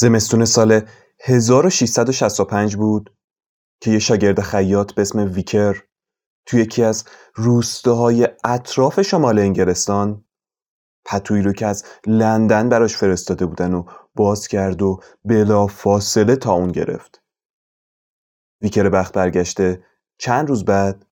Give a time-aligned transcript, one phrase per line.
[0.00, 0.80] زمستون سال
[1.20, 3.16] 1665 بود
[3.80, 5.82] که یه شاگرد خیاط به اسم ویکر
[6.46, 7.04] توی یکی از
[7.34, 10.24] روستاهای اطراف شمال انگلستان
[11.04, 13.84] پتویی رو که از لندن براش فرستاده بودن و
[14.14, 17.22] باز کرد و بلا فاصله تا اون گرفت.
[18.62, 19.84] ویکر بخت برگشته
[20.18, 21.06] چند روز بعد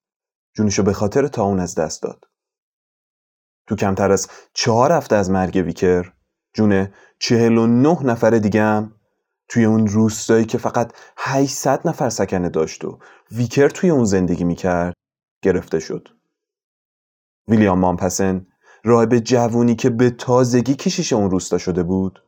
[0.57, 2.25] جونشو به خاطر تا اون از دست داد.
[3.67, 6.18] تو کمتر از چهار هفته از مرگ ویکر
[6.55, 6.89] جون
[7.19, 8.93] چهل و نه نفر دیگه هم
[9.49, 12.99] توی اون روستایی که فقط 800 نفر سکنه داشت و
[13.33, 14.95] ویکر توی اون زندگی می‌کرد
[15.43, 16.09] گرفته شد.
[17.49, 18.47] ویلیام مامپسن
[18.85, 22.23] راهب جوونی که به تازگی کشیش اون روستا شده بود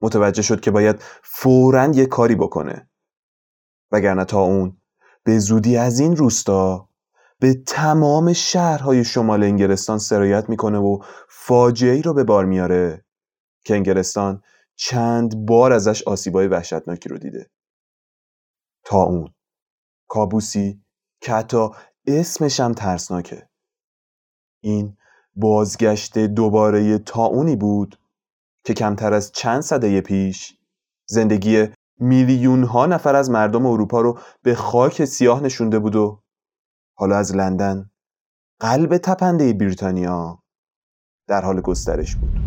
[0.00, 2.90] متوجه شد که باید فوراً یه کاری بکنه
[3.92, 4.76] وگرنه تا اون
[5.24, 6.88] به زودی از این روستا
[7.40, 13.05] به تمام شهرهای شمال انگلستان سرایت می‌کنه و فاجعه رو به بار میاره
[13.66, 14.42] که انگلستان
[14.76, 17.50] چند بار ازش آسیبای وحشتناکی رو دیده.
[18.84, 19.34] تا اون.
[20.08, 20.84] کابوسی
[21.20, 21.68] که حتی
[22.06, 23.48] اسمش هم ترسناکه.
[24.62, 24.96] این
[25.36, 27.98] بازگشت دوباره تا اونی بود
[28.64, 30.58] که کمتر از چند صده پیش
[31.06, 31.68] زندگی
[32.00, 36.22] میلیون ها نفر از مردم اروپا رو به خاک سیاه نشونده بود و
[36.94, 37.90] حالا از لندن
[38.60, 40.42] قلب تپنده بریتانیا
[41.28, 42.45] در حال گسترش بود.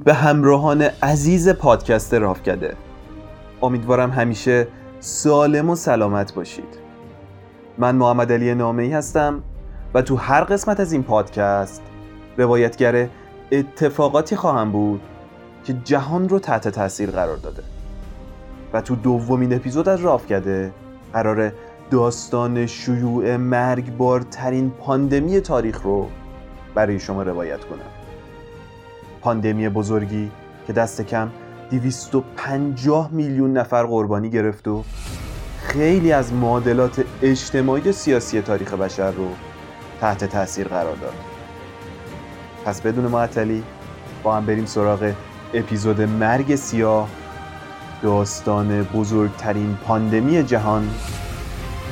[0.00, 2.74] درود به همراهان عزیز پادکست رافکده.
[3.62, 4.66] امیدوارم همیشه
[5.00, 6.78] سالم و سلامت باشید.
[7.78, 9.42] من محمد علی نامه هستم
[9.94, 11.82] و تو هر قسمت از این پادکست
[12.36, 13.08] روایتگر
[13.52, 15.00] اتفاقاتی خواهم بود
[15.64, 17.62] که جهان رو تحت تاثیر قرار داده.
[18.72, 20.72] و تو دومین اپیزود از رافکده
[21.12, 21.52] قرار
[21.90, 26.06] داستان شیوع مرگبارترین پاندمی تاریخ رو
[26.74, 27.99] برای شما روایت کنم.
[29.20, 30.30] پاندمی بزرگی
[30.66, 31.30] که دست کم
[31.70, 34.84] 250 میلیون نفر قربانی گرفت و
[35.62, 39.28] خیلی از معادلات اجتماعی و سیاسی تاریخ بشر رو
[40.00, 41.14] تحت تاثیر قرار داد.
[42.64, 43.62] پس بدون معطلی
[44.22, 45.12] با هم بریم سراغ
[45.54, 47.08] اپیزود مرگ سیاه
[48.02, 50.88] داستان بزرگترین پاندمی جهان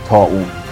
[0.08, 0.67] تا اون.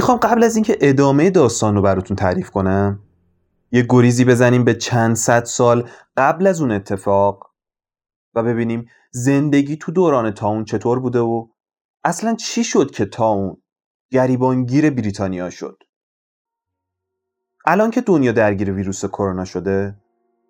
[0.00, 3.00] می‌خوام قبل از اینکه ادامه داستان رو براتون تعریف کنم
[3.72, 7.50] یه گریزی بزنیم به چند صد سال قبل از اون اتفاق
[8.34, 11.48] و ببینیم زندگی تو دوران تاون چطور بوده و
[12.04, 13.56] اصلا چی شد که تاون
[14.10, 15.82] گریبانگیر بریتانیا شد.
[17.66, 19.96] الان که دنیا درگیر ویروس کرونا شده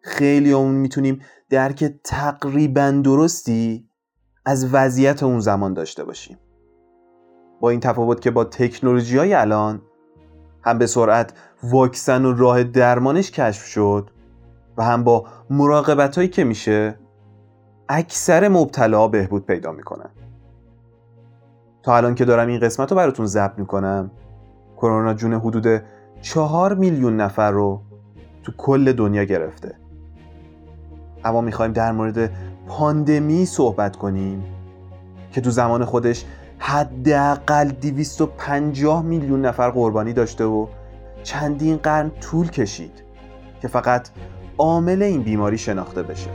[0.03, 3.89] خیلی اون می‌تونیم درک تقریبا درستی
[4.45, 6.39] از وضعیت اون زمان داشته باشیم.
[7.61, 9.83] با این تفاوت که با تکنولوژی های الان
[10.63, 11.33] هم به سرعت
[11.63, 14.11] واکسن و راه درمانش کشف شد
[14.77, 16.99] و هم با مراقبت هایی که میشه
[17.89, 20.11] اکثر مبتلا بهبود پیدا می‌کنن.
[21.83, 24.11] تا الان که دارم این قسمت رو براتون ضبط می‌کنم
[24.77, 25.83] کرونا جون حدود
[26.21, 27.83] چهار میلیون نفر رو
[28.43, 29.75] تو کل دنیا گرفته.
[31.25, 32.31] اما می‌خوایم در مورد
[32.69, 34.45] پاندمی صحبت کنیم
[35.33, 36.25] که تو زمان خودش
[36.63, 40.67] حداقل 250 میلیون نفر قربانی داشته و
[41.23, 43.05] چندین قرن طول کشید
[43.63, 44.09] که فقط
[44.59, 46.31] عامل این بیماری شناخته بشه.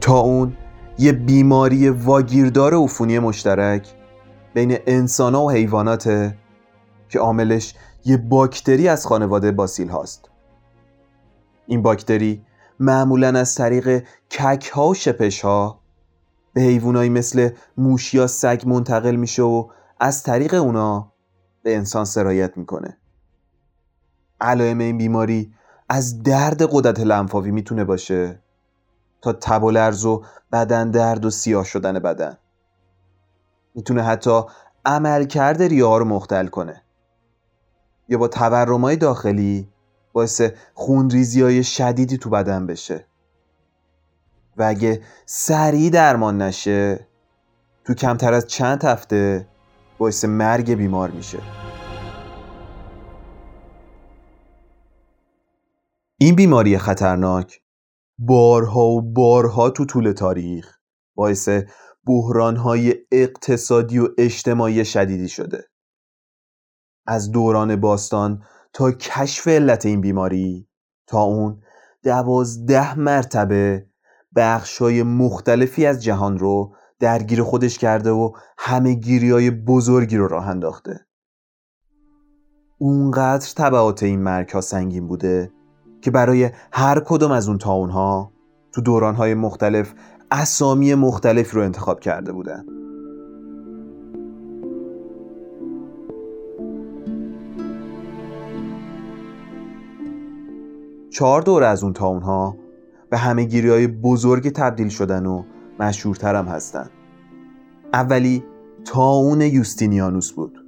[0.00, 0.56] تا اون
[0.98, 3.97] یه بیماری واگیردار عفونی مشترک
[4.54, 6.38] بین انسان و حیواناته
[7.08, 7.74] که عاملش
[8.04, 10.30] یه باکتری از خانواده باسیل هاست.
[11.66, 12.44] این باکتری
[12.80, 15.80] معمولا از طریق کک ها و شپش ها
[16.52, 19.68] به حیوانایی مثل موش یا سگ منتقل میشه و
[20.00, 21.12] از طریق اونا
[21.62, 22.98] به انسان سرایت می‌کنه.
[24.40, 25.54] علائم این بیماری
[25.88, 28.42] از درد قدرت لنفاوی می‌تونه باشه
[29.22, 30.22] تا تب و لرز و
[30.52, 32.38] بدن درد و سیاه شدن بدن.
[33.78, 34.42] می‌تونه حتی
[34.84, 36.82] عملکرد ریاه رو مختل کنه.
[38.08, 39.68] یا با تورمای داخلی
[40.12, 40.42] باعث
[40.74, 43.06] خونریزی های شدیدی تو بدن بشه.
[44.56, 47.06] و اگه سریع درمان نشه
[47.84, 49.46] تو کمتر از چند هفته
[49.98, 51.38] باعث مرگ بیمار میشه.
[56.18, 57.60] این بیماری خطرناک
[58.18, 60.78] بارها و بارها تو طول تاریخ
[61.14, 61.48] باعث
[62.06, 65.64] بحرانهای اقتصادی و اجتماعی شدیدی شده.
[67.06, 68.42] از دوران باستان
[68.72, 70.68] تا کشف علت این بیماری
[71.06, 71.62] تا اون
[72.02, 73.86] دوازده مرتبه
[74.36, 80.48] بخشای مختلفی از جهان رو درگیر خودش کرده و همه گیری های بزرگی رو راه
[80.48, 81.06] انداخته.
[82.78, 85.52] اونقدر طبعات این مرگ ها سنگین بوده
[86.00, 88.32] که برای هر کدوم از اون تاون ها
[88.72, 89.94] تو دوران های مختلف
[90.30, 92.64] اسامی مختلف رو انتخاب کرده بودن.
[101.10, 102.56] چهار دور از اون تاون ها
[103.10, 105.42] به همه گیری های بزرگ تبدیل شدن و
[105.80, 106.90] مشهورترم هستن.
[107.92, 108.44] اولی
[108.84, 110.64] تاون یوستینیانوس بود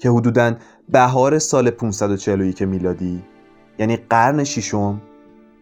[0.00, 0.54] که حدوداً
[0.88, 3.22] بهار سال 541 میلادی
[3.78, 5.00] یعنی قرن ششم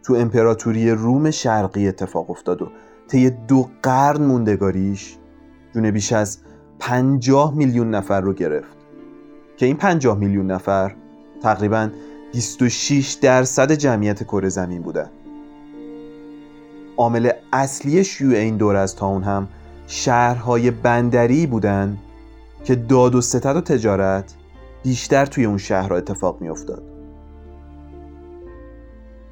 [0.02, 2.68] تو امپراتوری روم شرقی اتفاق افتاد و
[3.08, 5.16] طی دو قرن موندگاریش
[5.74, 6.38] جون بیش از
[6.78, 8.76] پنجاه میلیون نفر رو گرفت
[9.56, 10.94] که این پنجاه میلیون نفر
[11.42, 11.90] تقریبا
[12.32, 15.10] 26 درصد جمعیت کره زمین بودن
[16.96, 19.48] عامل اصلی شیوع این دور از تاون هم
[19.86, 21.98] شهرهای بندری بودن
[22.64, 24.34] که داد و ستد و تجارت
[24.82, 26.82] بیشتر توی اون شهرها اتفاق می افتاد.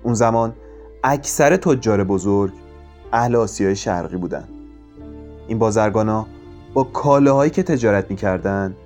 [0.03, 0.55] اون زمان
[1.05, 2.53] اکثر تجار بزرگ
[3.13, 4.45] اهل آسیای شرقی بودن.
[5.49, 6.27] این بازرگانا
[6.75, 8.77] با کالاهایی که تجارت می‌کردن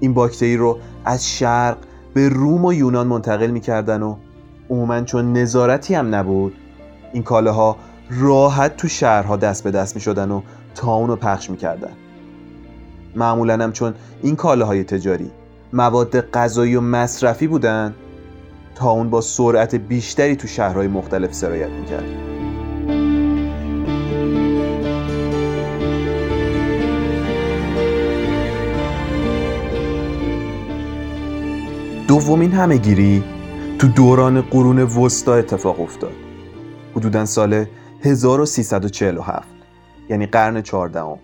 [0.00, 1.76] این باکتری رو از شرق
[2.14, 4.16] به روم و یونان منتقل می‌کردن و
[4.70, 6.54] عموما چون نظارتی هم نبود
[7.12, 7.76] این کالاها
[8.10, 10.42] راحت تو شهرها دست به دست می‌شدن و
[10.74, 11.92] تا اونو پخش می‌کردن.
[13.16, 15.30] معمولا هم چون این کالاهای تجاری
[15.72, 17.94] مواد غذایی و مصرفی بودن
[18.74, 22.04] تا اون با سرعت بیشتری تو شهرهای مختلف سرایت می‌کرد
[32.12, 33.24] دومین همهگیری
[33.78, 36.12] تو دوران قرون وسطا اتفاق افتاد.
[36.94, 37.64] حدودا سال
[38.00, 39.48] 1347
[40.08, 41.18] یعنی قرن چهاردهم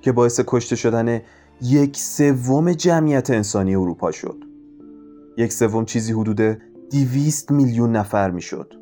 [0.00, 1.20] که باعث کشته شدن
[1.62, 4.36] یک سوم جمعیت انسانی اروپا شد.
[5.36, 6.58] یک سوم چیزی حدود
[6.90, 8.74] 200 میلیون نفر می‌شد.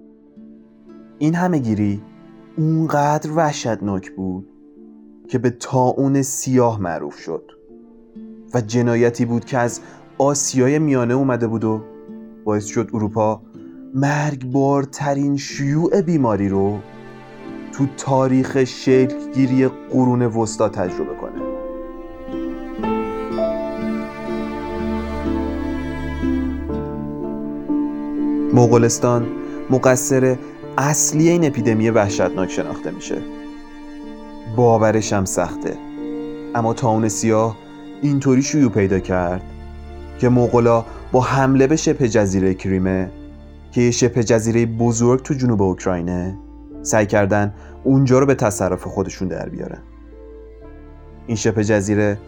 [1.18, 2.02] این همه گیری
[2.56, 4.48] اونقدر وحشتناک بود
[5.28, 7.50] که به تاون سیاه معروف شد
[8.54, 9.80] و جنایتی بود که از
[10.18, 11.82] آسیای میانه اومده بود و
[12.44, 13.42] باعث شد اروپا
[13.94, 16.78] مرگبارترین شیوع بیماری رو
[17.72, 21.42] تو تاریخ شکلگیری قرون وسطا تجربه کنه.
[28.54, 29.26] مغولستان
[29.70, 30.36] مقصر
[30.78, 33.22] اصلی این اپیدمی وحشتناک شناخته میشه.
[34.56, 35.78] باورش هم سخته.
[36.54, 37.56] اما تاون سیاه
[38.02, 39.42] اینطوری شیوع پیدا کرد
[40.18, 43.10] که مغولا با حمله به شبه جزیره کریمه
[43.72, 46.38] که شبه جزیره بزرگ تو جنوب اوکراینه
[46.82, 47.54] سعی کردن
[47.84, 49.82] اونجا رو به تصرف خودشون در بیارن.
[51.26, 52.18] این شبه جزیره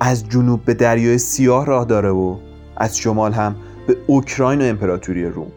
[0.00, 2.36] از جنوب به دریای سیاه راه داره و
[2.76, 5.52] از شمال هم به اوکراین و امپراتوری روم.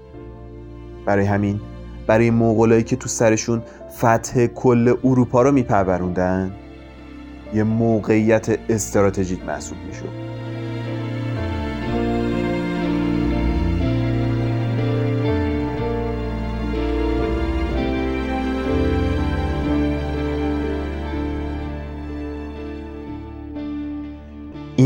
[1.05, 1.59] برای همین
[2.07, 3.61] برای مغولایی که تو سرشون
[3.97, 6.51] فتح کل اروپا رو میپروروندن
[7.53, 10.36] یه موقعیت استراتژیک محسوب می‌شد.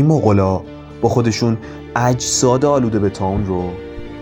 [0.02, 0.60] این مغلا
[1.02, 1.58] با خودشون
[1.96, 3.70] اجساد آلوده به تاون رو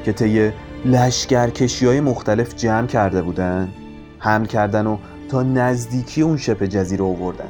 [0.05, 0.53] که طی
[0.85, 3.69] لشکرکشی های مختلف جمع کرده بودن
[4.19, 4.97] حمل کردن و
[5.29, 7.49] تا نزدیکی اون شبه جزیره آوردن.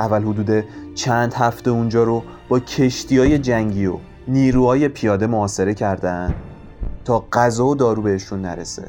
[0.00, 3.96] اول حدود چند هفته اونجا رو با کشتی های جنگی و
[4.28, 6.34] نیروهای پیاده محاصره کردن
[7.04, 8.86] تا غذا و دارو بهشون نرسه.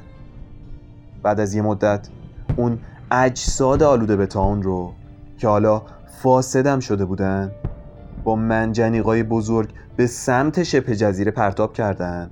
[1.23, 2.07] بعد از یه مدت
[2.55, 2.79] اون
[3.11, 4.93] اجساد آلوده به تاون رو
[5.37, 5.81] که حالا
[6.21, 7.51] فاسدم شده بودن
[8.25, 12.31] با منجنیقای بزرگ به سمت شبه جزیره پرتاب کردن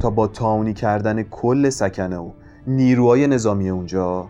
[0.00, 2.30] تا با تاونی کردن کل سکنه و
[2.66, 4.28] نیروهای نظامی اونجا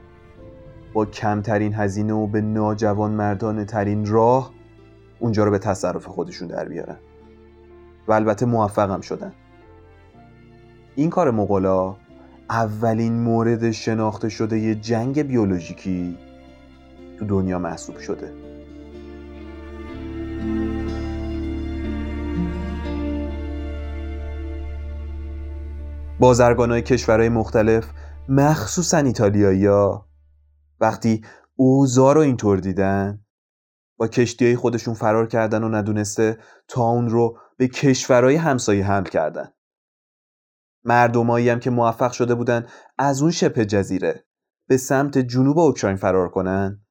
[0.93, 4.53] با کمترین هزینه و به ناجوان مردانه ترین راه
[5.19, 6.97] اونجا رو به تصرف خودشون در بیارن.
[8.09, 9.33] و البته موفقم شدن.
[10.95, 11.97] این کار مغلا
[12.51, 16.19] اولین مورد شناخته شده یه جنگ بیولوژیکی
[17.19, 18.33] تو دنیا محسوب شده.
[26.23, 27.87] های کشورهای مختلف
[28.29, 30.09] مخصوصا ایتالیایی ها
[30.81, 31.25] وقتی
[31.57, 33.25] اوزا رو اینطور دیدن
[33.99, 36.39] با کشتی های خودشون فرار کردن و ندونسته
[36.69, 39.49] تا اون رو به کشورهای همسایه حمل کردن.
[40.85, 42.67] مردمایی هم که موفق شده بودن
[42.99, 44.25] از اون شبه جزیره
[44.69, 46.85] به سمت جنوب اوکراین فرار کنن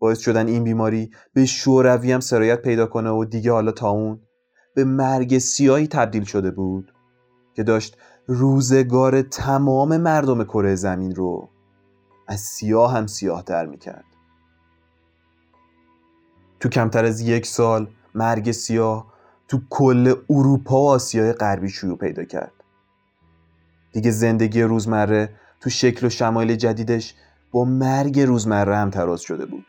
[0.00, 4.20] باعث شدن این بیماری به شوروی هم سرایت پیدا کنه و دیگه حالا تا اون
[4.74, 6.92] به مرگ سیاهی تبدیل شده بود
[7.54, 7.96] که داشت
[8.30, 11.48] روزگار تمام مردم کره زمین رو
[12.26, 14.04] از سیاه هم سیاه تر می‌کرد.
[16.60, 19.06] تو کمتر از یک سال مرگ سیاه
[19.48, 22.52] تو کل اروپا و آسیای غربی شیوع پیدا کرد.
[23.92, 27.14] دیگه زندگی روزمره تو شکل و شمایل جدیدش
[27.52, 29.64] با مرگ روزمره هم تراز شده بود.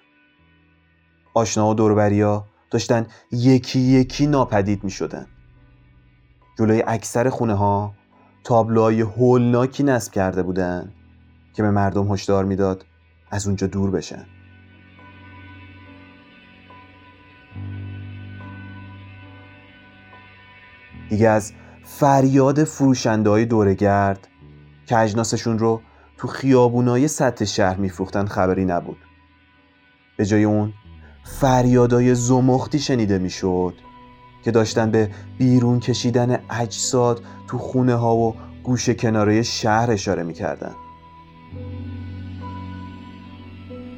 [1.33, 5.27] آشنا و دوربریا داشتن یکی یکی ناپدید می شدن
[6.57, 7.98] جلوی اکثر خونه ها
[8.43, 10.93] تابلوهای هولناکی نصب کرده بودن
[11.53, 12.85] که به مردم هشدار می‌داد
[13.31, 14.25] از اونجا دور بشن.
[21.09, 21.53] دیگه از
[21.83, 24.27] فریاد فروشنده های دورگرد
[24.85, 25.81] که اجناسشون رو
[26.17, 28.97] تو خیابونای سطح شهر میفروختن خبری نبود.
[30.17, 30.73] به جای اون
[31.23, 33.73] فریادای زمختی شنیده می‌شد.
[34.43, 40.75] که داشتن به بیرون کشیدن اجساد تو خونه ها و گوشه کناره شهر اشاره می‌کردن.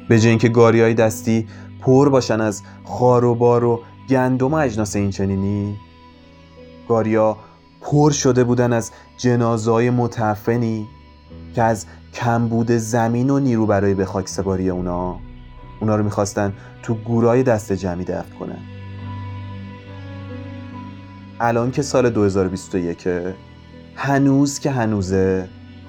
[0.08, 1.48] به جای اینکه گاری های دستی
[1.80, 5.76] پر باشن از خار و بار و گندم و اجناس این چنینی
[6.88, 7.36] گاریا
[7.80, 10.86] پر شده بودن از جنازای متفنی
[11.54, 15.18] که از کمبود زمین و نیرو برای به خاک سپاری اونا
[15.80, 18.71] اونا رو می‌خواستن تو گورای دست جمعی دفن کنن.
[21.44, 23.08] الان که سال 2021
[23.96, 25.48] هنوز که هنوزه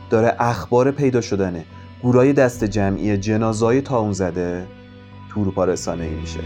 [0.10, 1.66] داره اخبار پیدا شدنه.
[2.02, 4.68] گورای دست جمعی جنازای تاون زده
[5.30, 6.40] تو اروپا رسانه ای میشه.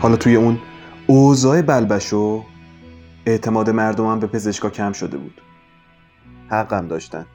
[0.00, 0.58] حالا توی اون
[1.06, 2.44] اوضاع بلبشو
[3.26, 5.40] اعتماد مردمم به پزشکا کم شده بود.
[6.48, 7.26] حقم داشتن.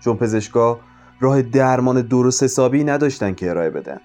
[0.00, 0.80] چون پزشکا
[1.20, 4.00] راه درمان درست حسابی نداشتن که ارائه بدن.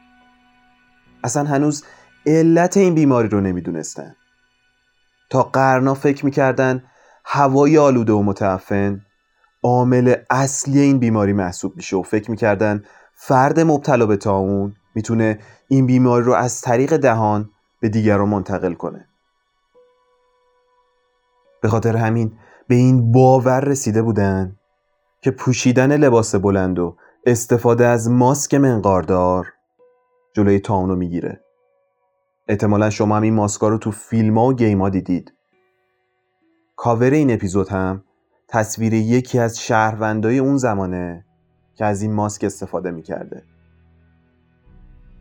[1.24, 1.84] اصلا هنوز
[2.25, 4.15] علت این بیماری رو نمی‌دونستن.
[5.29, 6.84] تا قرنا فکر می‌کردن
[7.25, 9.01] هوای آلوده و متعفن
[9.63, 12.84] عامل اصلی این بیماری محسوب میشه و فکر می‌کردن
[13.15, 19.07] فرد مبتلا به تاون می‌تونه این بیماری رو از طریق دهان به دیگران منتقل کنه.
[21.62, 24.55] به خاطر همین به این باور رسیده بودن
[25.22, 29.53] که پوشیدن لباس بلند و استفاده از ماسک منقاردار
[30.34, 31.41] جلوی تاونو می‌گیره.
[32.48, 35.34] احتمالا شما هم این ماسکا رو تو فیلم ها و گیم ها دیدید.
[36.75, 38.03] کاور این اپیزود هم
[38.48, 41.25] تصویر یکی از شهروندای اون زمانه
[41.75, 43.44] که از این ماسک استفاده می‌کرده.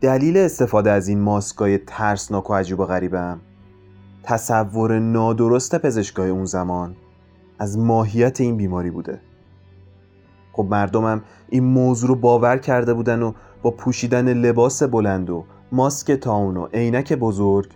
[0.01, 3.41] دلیل استفاده از این ماسکای ترسناک و عجیب و غریبم
[4.23, 6.95] تصور نادرست پزشکای اون زمان
[7.59, 9.21] از ماهیت این بیماری بوده.
[10.55, 16.11] خب مردمم این موضوع رو باور کرده بودن و با پوشیدن لباس بلند و ماسک
[16.11, 17.71] تاون و عینک بزرگ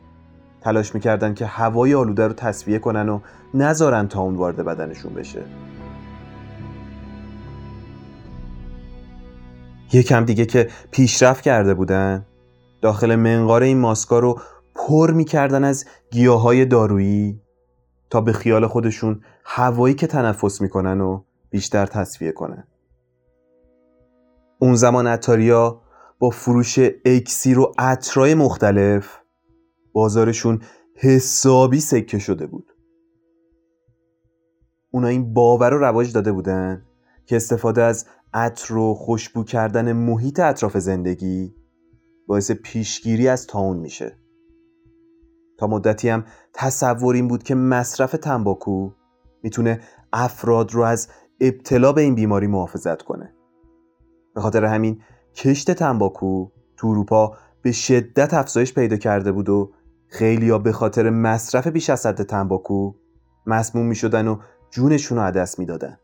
[0.61, 3.19] تلاش می‌کردن که هوای آلوده رو تصفیه کنن و
[3.53, 5.41] نذارن تاون وارد بدنشون بشه.
[9.93, 12.25] یکم دیگه که پیشرفت کرده بودن
[12.81, 14.39] داخل منقار این ماسکا رو
[14.75, 17.41] پر می‌کردن از گیاهای دارویی
[18.09, 22.67] تا به خیال خودشون هوایی که تنفس می‌کنن و بیشتر تصفیه کنن
[24.59, 25.81] اون زمان اتاریا
[26.19, 29.17] با فروش اکسیر و عطرای مختلف
[29.93, 30.61] بازارشون
[30.95, 32.73] حسابی سکه شده بود.
[34.91, 36.85] اونا این باور رو رواج داده بودن
[37.25, 41.55] که استفاده از عطر و خوشبو کردن محیط اطراف زندگی
[42.27, 44.17] باعث پیشگیری از تاون میشه.
[45.57, 48.91] تا مدتی هم تصور این بود که مصرف تنباکو
[49.43, 49.81] می‌تونه
[50.13, 51.07] افراد رو از
[51.41, 53.33] ابتلا به این بیماری محافظت کنه
[54.35, 55.01] به خاطر همین
[55.35, 59.71] کشت تنباکو تو اروپا به شدت افزایش پیدا کرده بود و
[60.07, 62.93] خیلی ها به خاطر مصرف بیش از حد تنباکو
[63.45, 64.37] مسموم می شدن و
[64.71, 65.97] جونشون رو دست می‌دادن.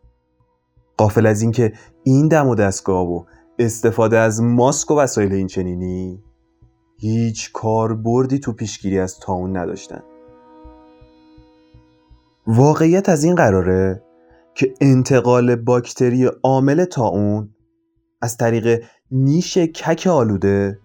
[0.97, 1.73] قافل از اینکه
[2.03, 3.23] این دم و دستگاه و
[3.59, 6.23] استفاده از ماسک و وسایل این چنینی
[6.97, 10.03] هیچ کاربردی تو پیشگیری از تاون نداشتن.
[12.47, 14.01] واقعیت از این قراره
[14.55, 17.49] که انتقال باکتری عامل تاون
[18.21, 20.79] از طریق نیش کک آلوده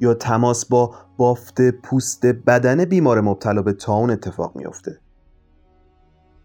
[0.00, 5.00] یا تماس با بافت پوست بدن بیمار مبتلا به تاون اتفاق میافته.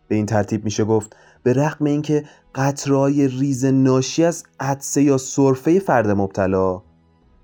[0.07, 2.23] به این ترتیب میشه گفت به رغم اینکه
[2.55, 6.81] قطرهای ریز ناشی از عدسه یا سرفه فرد مبتلا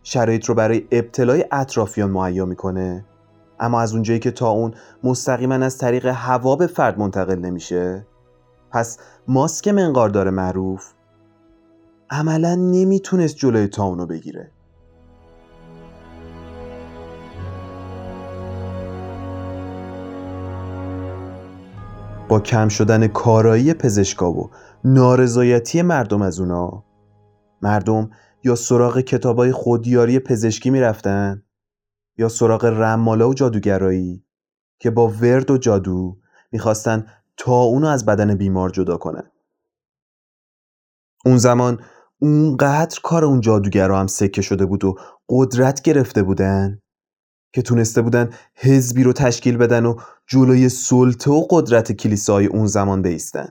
[0.04, 3.06] شرایط رو برای ابتلای اطرافیان مهیا می‌کنه
[3.60, 8.06] اما از اونجایی که تا اون مستقیما از طریق هوا به فرد منتقل نمیشه
[8.72, 8.98] پس
[9.28, 10.94] ماسک منقاردار معروف.
[12.10, 14.52] عملا نمی‌تونست جلوی تا اونو بگیره.
[22.30, 24.50] با کم شدن کارایی پزشکا و
[24.84, 26.84] نارضایتی مردم از اونا
[27.62, 28.10] مردم
[28.44, 31.44] یا سراغ کتابای خودیاری پزشکی می‌رفتن
[32.18, 34.26] یا سراغ رمالا و جادوگرایی
[34.80, 36.18] که با ورد و جادو
[36.52, 37.06] می‌خواستن
[37.38, 39.32] تا اونو از بدن بیمار جدا کنن
[41.26, 41.82] اون زمان
[42.20, 44.96] اونقدر کار اون جادوگرا هم سکه شده بود و
[45.30, 46.82] قدرت گرفته بودن
[47.54, 53.02] که تونسته بودن حزبی رو تشکیل بدن و جلوی سلطه و قدرت کلیسای اون زمان
[53.02, 53.48] بیستن.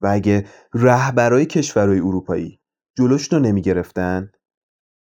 [0.00, 2.60] و اگه رهبرای کشورهای اروپایی
[2.98, 4.30] جلوش رو نمی گرفتن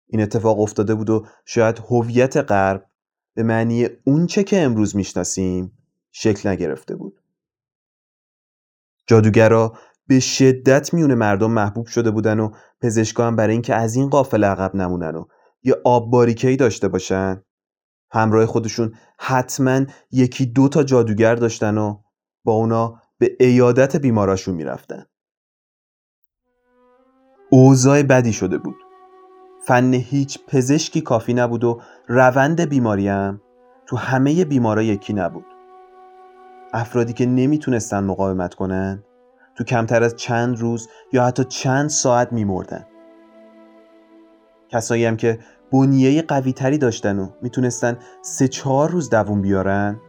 [0.07, 2.89] این اتفاق افتاده بود و شاید هویت غرب
[3.35, 5.77] به معنی اونچه که امروز می‌شناسیم
[6.11, 7.16] شکل نگرفته بود.
[9.07, 9.73] جادوگرا
[10.07, 14.75] به شدت میون مردم محبوب شده بودن و پزشکان برای اینکه از این قافل عقب
[14.75, 15.25] نمونن و
[15.63, 17.43] یه آب باریکه‌ای داشته باشن.
[18.11, 21.97] همراه خودشون حتما یکی دو تا جادوگر داشتن و
[22.43, 25.05] با اونا به ایادت بیماراشون می‌رفتن.
[27.49, 28.75] اوضاع بدی شده بود.
[29.65, 33.41] فن هیچ پزشکی کافی نبود و روند بیماریم
[33.85, 35.45] تو همه بیمارا یکی نبود.
[36.77, 39.03] افرادی که نمی‌تونستن مقاومت کنن
[39.55, 42.85] تو کمتر از چند روز یا حتی چند ساعت میمردن.
[44.69, 45.39] کسایی هم که
[45.71, 49.99] بنیه قوی تری داشتن و می‌تونستن سه چهار روز دووم بیارن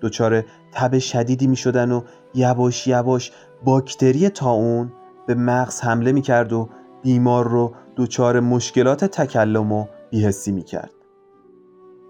[0.00, 2.02] دچار تب شدیدی می‌شدن و
[2.34, 3.32] یواش یواش
[3.64, 4.92] باکتری تاون
[5.26, 6.68] به مغز حمله می‌کرد و
[7.02, 10.90] بیمار رو دچار مشکلات تکلم و بیهسی می‌کرد.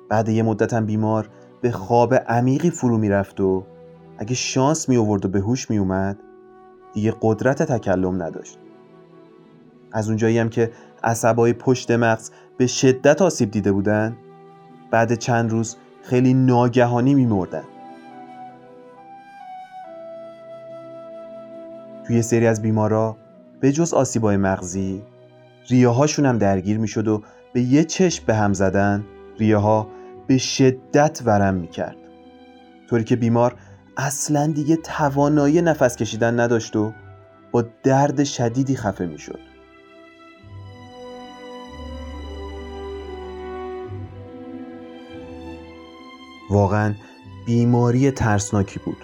[0.09, 1.29] بعد یه مدت هم بیمار
[1.61, 3.67] به خواب عمیقی فرو می‌رفت و
[4.19, 6.19] اگه شانس می آورد و به هوش می اومد
[6.93, 8.59] دیگه قدرت تکلم نداشت.
[9.93, 10.73] از اونجایی هم که
[11.05, 14.17] عصبای پشت مغز به شدت آسیب دیده بودن
[14.91, 17.65] بعد چند روز خیلی ناگهانی میمردن.
[22.07, 23.17] توی سری از بیمارا
[23.61, 25.03] به جز آسیبای مغزی
[25.69, 29.05] ریه هاشون هم درگیر می‌شد و به یه چشم به هم زدن
[29.39, 29.89] ریه ها
[30.27, 31.97] به شدت ورم می‌کرد.
[32.91, 33.57] طوری که بیمار
[33.97, 36.93] اصلا دیگه توانایی نفس کشیدن نداشت و
[37.51, 39.39] با درد شدیدی خفه می‌شد.
[46.51, 46.95] واقعا
[47.47, 48.97] بیماری ترسناکی بود.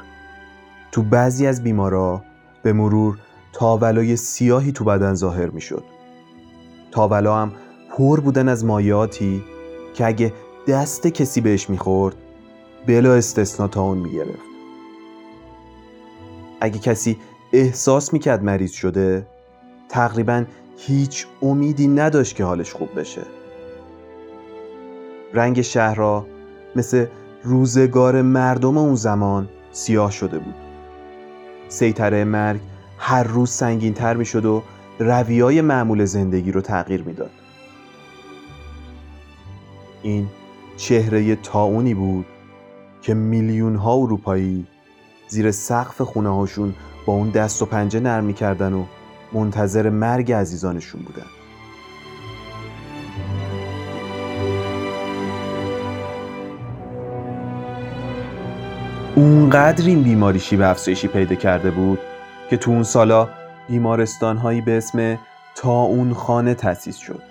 [0.93, 2.23] تو بعضی از بیمارا
[2.63, 3.19] به مرور
[3.53, 5.85] تاولای سیاهی تو بدن ظاهر می‌شد.
[6.91, 7.53] تاولا هم
[7.97, 9.45] پر بودن از مایاتی
[9.95, 10.33] که اگه
[10.69, 12.17] دست کسی بهش می‌خورد
[12.87, 14.52] بلا استثنا تا اون می‌گرفت.
[16.63, 17.17] اگه کسی
[17.53, 19.27] احساس می‌کرد مریض شده
[19.89, 20.45] تقریبا
[20.79, 23.23] هیچ امیدی نداشت که حالش خوب بشه
[25.35, 26.27] رنگ شهرها
[26.77, 27.07] مثل
[27.43, 30.55] روزگار مردم اون زمان سیاه شده بود
[31.69, 32.61] سیطره مرگ
[32.99, 34.63] هر روز سنگین تر می شد و
[34.99, 37.31] رویای معمول زندگی رو تغییر می‌داد.
[40.03, 40.29] این
[40.77, 42.27] چهره تاونی بود
[43.03, 44.67] که میلیون ها اروپایی
[45.33, 46.75] زیر سقف خونه هاشون
[47.07, 48.85] با اون دست و پنجه نرم می‌کردن و
[49.33, 51.27] منتظر مرگ عزیزانشون بودن.
[59.17, 61.99] اونقدر این بیماری شیب افزایشی پیدا کرده بود
[62.51, 63.29] که تو اون سالا
[63.69, 65.19] بیمارستان هایی به اسم
[65.65, 67.23] اون خانه تأسیس شد.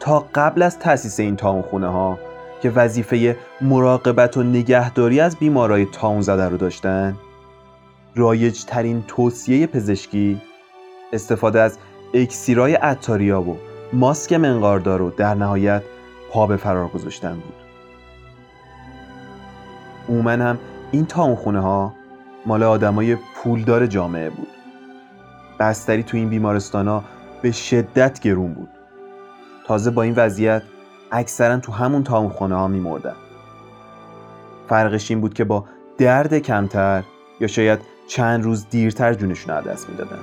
[0.00, 2.18] تا قبل از تأسیس این تاون خونه ها
[2.62, 7.16] که وظیفه مراقبت و نگهداری از بیمارای تاون زده رو داشتن.
[8.14, 10.40] رایج ترین توصیه پزشکی
[11.12, 11.78] استفاده از
[12.14, 13.56] اکسیرای اتاریا و
[13.92, 15.82] ماسک منقاردار و در نهایت
[16.32, 17.54] پا به فرار گذاشتن بود.
[20.08, 20.58] اومن هم
[20.92, 21.94] این تاون خونه ها
[22.46, 24.48] مال آدمای پولدار جامعه بود.
[25.60, 27.04] بستری تو این بیمارستان ها
[27.42, 28.68] به شدت گرون بود.
[29.66, 30.62] تازه با این وضعیت
[31.12, 33.14] اکثرا تو همون تاون خونه ها میمردن.
[34.68, 35.64] فرقش این بود که با
[35.98, 37.02] درد کمتر
[37.40, 40.18] یا شاید چند روز دیرتر جونشون رو دست می‌دادن.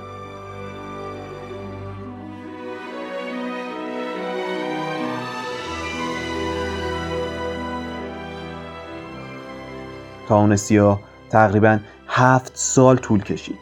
[10.28, 11.00] تاون سیاه
[11.30, 13.58] تقریبا هفت سال طول کشید.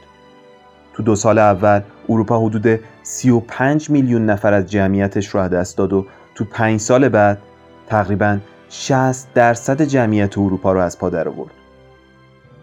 [0.95, 6.07] تو دو سال اول اروپا حدود 35 میلیون نفر از جمعیتش رو دست داد و
[6.38, 7.38] تو پنج سال بعد
[7.87, 11.51] تقریبا 60 درصد جمعیت اروپا رو از پا در آورد.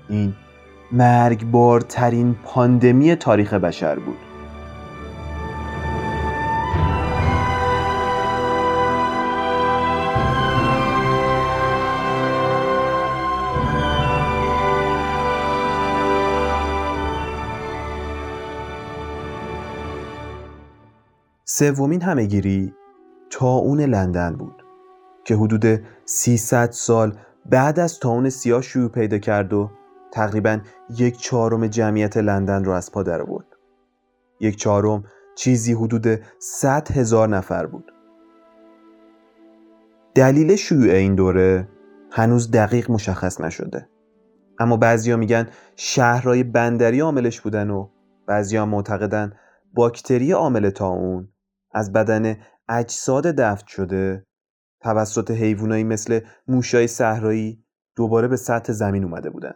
[0.10, 0.34] این
[0.92, 4.18] مرگبارترین پاندمی تاریخ بشر بود.
[21.46, 22.74] سومین همهگیری
[23.38, 24.66] تاون لندن بود
[25.26, 29.72] که حدود 300 سال بعد از تاون سیاه شروع پیدا کرد و
[30.12, 30.60] تقریبا
[30.98, 33.46] یک چهارم جمعیت لندن رو از پا آورد.
[34.40, 35.04] یک چهارم
[35.36, 36.08] چیزی حدود
[36.40, 37.92] 100 هزار نفر بود.
[40.16, 41.68] دلیل شیوع این دوره
[42.12, 43.90] هنوز دقیق مشخص نشده.
[44.60, 47.90] اما بعضیا میگن شهرهای بندری عاملش بودن و
[48.28, 49.34] بعضیا معتقدن
[49.74, 51.28] باکتری عامل تاون
[51.74, 52.38] از بدن
[52.70, 54.26] اجساد دفن شده
[54.82, 59.54] توسط حیوانایی مثل موشای صحرایی دوباره به سطح زمین اومده بودن.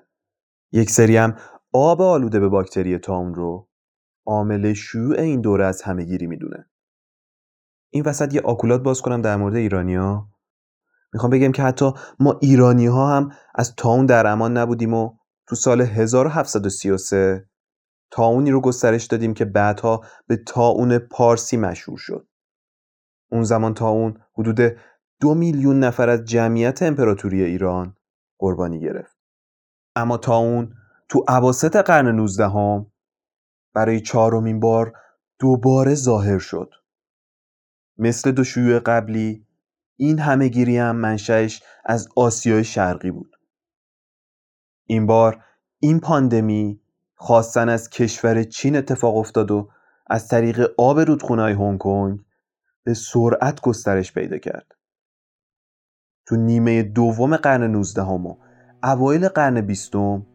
[0.71, 1.35] یک سری هم
[1.73, 3.69] آب آلوده به باکتری تاون رو
[4.25, 6.69] عامل شیوع این دوره از همهگیری می‌دونه.
[7.89, 10.29] این وسط یه آکولات باز کنم در مورد ایرانیا.
[11.13, 15.17] می‌خوام بگم که حتی ما ایرانی ها هم از تاون در امان نبودیم و
[15.47, 17.49] تو سال 1733
[18.11, 22.28] تاونی رو گسترش دادیم که بعدها به تاون پارسی مشهور شد.
[23.31, 24.77] اون زمان تاون حدود
[25.21, 27.95] دو میلیون نفر از جمعیت امپراتوری ایران
[28.39, 29.17] قربانی گرفت.
[29.95, 30.73] اما تاون
[31.09, 32.91] تو عواسط قرن 19 هم
[33.73, 34.93] برای چهارمین بار
[35.39, 36.73] دوباره ظاهر شد.
[37.97, 39.45] مثل دو شیوع قبلی
[39.95, 43.35] این همه گیری هم منشأش از آسیای شرقی بود.
[44.85, 45.43] این بار
[45.79, 46.81] این پاندمی
[47.15, 49.69] خواستن از کشور چین اتفاق افتاد و
[50.07, 52.19] از طریق آب رودخونه‌های هنگ کنگ
[52.89, 54.75] به سرعت گسترش پیدا کرد.
[56.27, 58.35] تو نیمه دوم قرن 19 و
[58.83, 60.25] اوایل قرن بیستم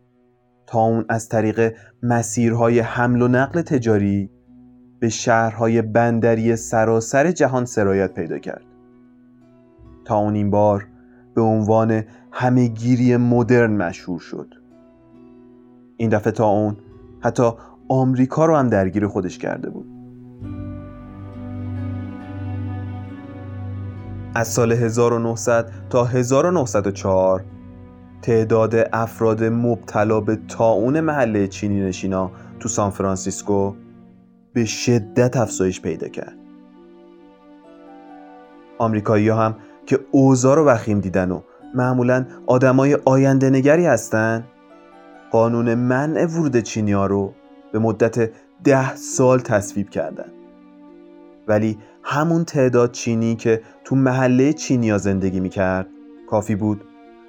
[0.67, 4.31] تا اون از طریق مسیرهای حمل و نقل تجاری
[5.01, 8.65] به شهرهای بندری سراسر جهان سرایت پیدا کرد.
[10.05, 10.87] تا اون این بار
[11.35, 14.55] به عنوان همهگیری مدرن مشهور شد.
[15.97, 16.77] این دفعه تا اون
[17.21, 17.51] حتی
[17.89, 19.94] آمریکا رو هم درگیر خودش کرده بود.
[24.35, 27.45] از سال 1900 تا 1904
[28.23, 33.75] تعداد افراد مبتلا به تاون محله چینی نشینا تو سان فرانسیسکو
[34.53, 36.37] به شدت افزایش پیدا کرد.
[38.79, 41.41] آمریکایی هم که اوضاع رو وخیم دیدن و
[41.75, 44.45] معمولا آدمای آینده نگری هستن
[45.31, 47.35] قانون منع ورود چینی ها رو
[47.73, 48.31] به مدت
[48.65, 50.31] ده سال تصویب کردن.
[51.49, 55.87] ولی همون تعداد چینی که تو محله چینیا زندگی می‌کرد.
[56.31, 56.85] کافی بود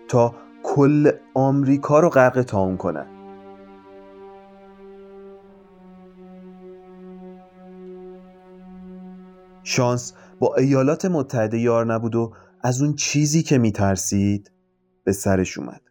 [0.07, 3.05] تا کل آمریکا رو غرق تاون کنن
[9.63, 14.51] شانس با ایالات متحده یار نبود و از اون چیزی که میترسید
[15.03, 15.81] به سرش اومد.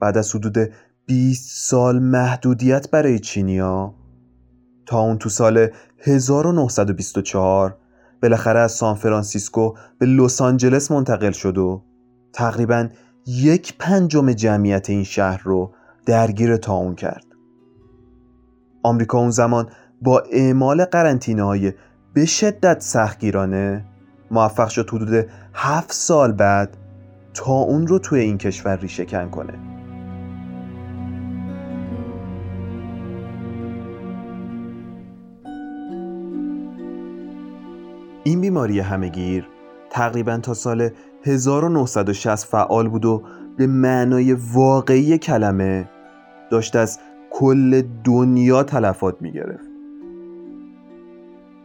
[0.00, 0.72] بعد از حدود
[1.06, 3.94] 20 سال محدودیت برای چینیا
[4.86, 5.68] تا اون تو سال
[6.02, 7.76] 1924
[8.22, 11.82] بالاخره از سان فرانسیسکو به لس آنجلس منتقل شد و
[12.32, 12.88] تقریبا
[13.26, 15.74] یک پنجم جمعیت این شهر رو
[16.06, 17.24] درگیر تاون کرد.
[18.82, 19.68] آمریکا اون زمان
[20.02, 21.72] با اعمال قرنطینه های
[22.14, 23.84] به شدت سختگیرانه
[24.30, 26.76] موفق شد حدود هفت سال بعد
[27.34, 29.81] تا اون رو توی این کشور ریشهکن کنه.
[38.24, 39.48] این بیماری همهگیر
[39.90, 40.90] تقریبا تا سال
[41.24, 43.22] 1960 فعال بود و
[43.56, 45.88] به معنای واقعی کلمه
[46.50, 46.98] داشت از
[47.30, 49.68] کل دنیا تلفات می گرفت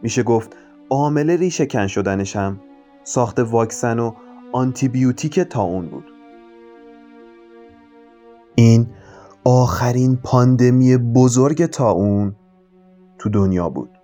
[0.02, 0.56] میشه گفت
[0.90, 2.60] عامل ریشه کن شدنش هم
[3.04, 4.12] ساخت واکسن و
[4.52, 6.04] آنتیبیوتیک تا اون بود.
[8.54, 8.86] این
[9.44, 12.36] آخرین پاندمی بزرگ تا اون
[13.18, 13.97] تو دنیا بود.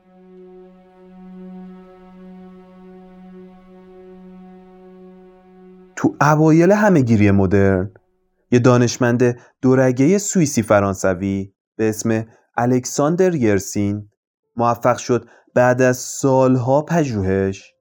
[6.05, 7.91] تو اوایل همهگیری مدرن
[8.51, 14.09] یه دانشمند دورگه سوئیسی فرانسوی به اسم الکساندر یرسین
[14.57, 17.75] موفق شد بعد از سالها پژوهش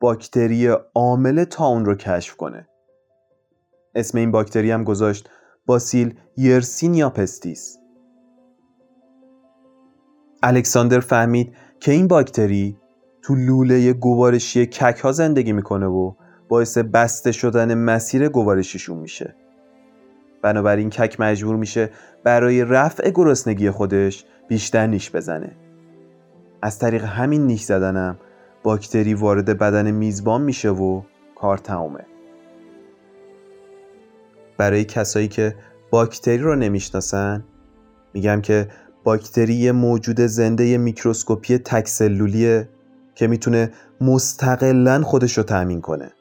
[0.00, 2.68] باکتری عامل تاون رو کشف کنه.
[3.94, 5.30] اسم این باکتری هم گذاشت
[5.66, 7.78] باسیل یرسینیا پستیس
[10.42, 12.76] الکساندر فهمید که این باکتری
[13.22, 16.14] تو لوله گوارشی کک ها زندگی می‌کنه و
[16.52, 19.34] باعث بسته شدن مسیر گوارشیشون میشه.
[20.42, 21.90] بنابراین کک مجبور میشه
[22.24, 25.52] برای رفع گرسنگی خودش بیشتر نیش بزنه.
[26.62, 28.18] از طریق همین نیش زدنم
[28.62, 31.02] باکتری وارد بدن میزبان میشه و
[31.34, 32.06] کار تمومه.
[34.58, 35.54] برای کسایی که
[35.90, 37.44] باکتری رو نمی‌شناسن
[38.14, 38.68] میگم که
[39.04, 42.68] باکتری موجود زنده میکروسکوپی تکسلولیه
[43.14, 46.12] که می‌تونه مستقلا خودش رو تأمین کنه.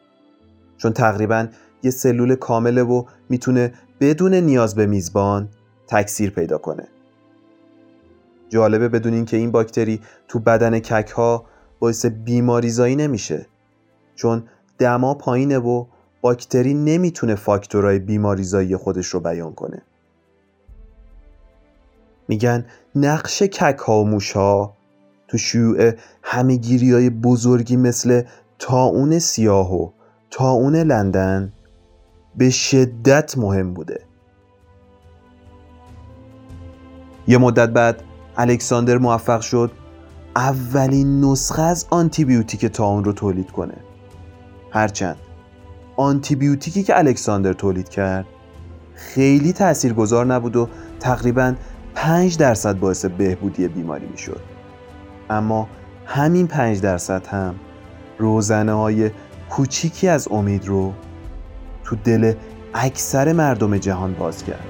[0.82, 1.48] چون تقریبا
[1.84, 5.50] یه سلول کامله و می‌تونه بدون نیاز به میزبان
[5.88, 6.88] تکثیر پیدا کنه.
[8.50, 11.46] جالبه بدونین که این باکتری تو بدن کک ها
[11.80, 13.46] باعث بیماریزایی نمیشه
[14.16, 14.44] چون
[14.78, 15.86] دما پایینه و
[16.22, 19.82] باکتری نمی‌تونه فاکتورهای بیماریزایی خودش رو بیان کنه.
[22.28, 22.66] میگن
[22.96, 24.74] نقش کک ها و موش ها
[25.28, 25.92] تو شیوع
[26.24, 28.24] همگیری های بزرگی مثل
[28.60, 29.90] تاون سیاه و
[30.32, 31.54] تاون لندن
[32.36, 34.02] به شدت مهم بوده.
[37.28, 38.04] یه مدت بعد
[38.38, 39.72] الکساندر موفق شد
[40.36, 43.78] اولین نسخه از آنتیبیوتیک تاون رو تولید کنه.
[44.72, 45.18] هرچند
[45.98, 48.26] آنتیبیوتیکی که الکساندر تولید کرد
[48.96, 50.68] خیلی تاثیرگذار نبود و
[51.00, 51.56] تقریبا
[51.96, 54.42] 5 درصد باعث بهبودی بیماری می‌شد.
[55.30, 55.68] اما
[56.06, 57.56] همین 5 درصد هم
[58.18, 59.12] روزنه های
[59.52, 60.94] کوچیکی از امید رو
[61.84, 62.34] تو دل
[62.74, 64.66] اکثر مردم جهان باز کرد.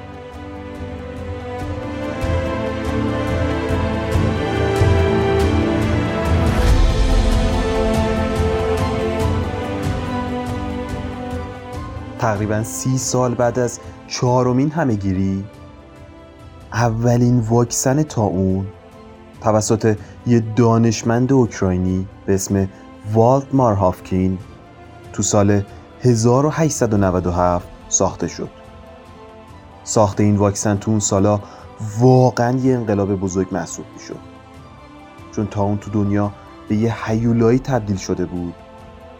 [12.19, 15.43] تقریبا سی سال بعد از چهارمین همهگیری
[16.73, 18.67] اولین واکسن تا اون
[19.41, 22.69] توسط یه دانشمند اوکراینی به اسم
[23.13, 24.37] والت مارهافکین
[25.13, 25.63] تو سال
[26.01, 28.49] 1897 ساخته شد.
[29.83, 31.39] ساخت این واکسن تو اون سالا
[31.99, 34.19] واقعا یه انقلاب بزرگ محسوب می‌شد.
[35.35, 36.31] چون تا اون تو دنیا
[36.69, 38.53] به یه حیولایی تبدیل شده بود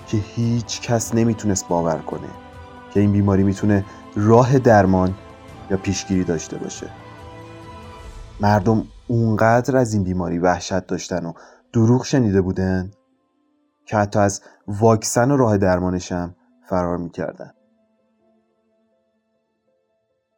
[0.07, 2.27] که هیچ کس نمی‌تونست باور کنه
[2.93, 5.13] که این بیماری می‌تونه راه درمان
[5.71, 6.87] یا پیشگیری داشته باشه.
[8.39, 11.33] مردم اونقدر از این بیماری وحشت داشتن و
[11.73, 12.91] دروغ شنیده بودن
[13.91, 16.35] که حتی از واکسن و راه درمانشم
[16.69, 17.51] فرار می‌کردن.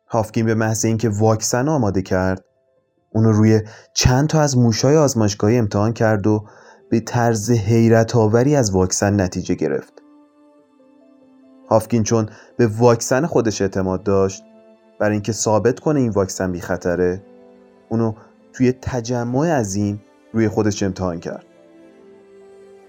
[0.07, 2.45] هافکین به محض اینکه واکسن آماده کرد
[3.11, 3.61] اونو روی
[3.93, 6.45] چند تا از موشای آزمایشگاهی امتحان کرد و
[6.89, 9.93] به طرز حیرت آوری از واکسن نتیجه گرفت.
[11.69, 14.43] هافکین چون به واکسن خودش اعتماد داشت
[14.99, 17.23] برای اینکه ثابت کنه این واکسن بی خطره
[17.89, 18.13] اونو
[18.53, 20.01] توی تجمع عظیم
[20.33, 21.45] روی خودش امتحان کرد.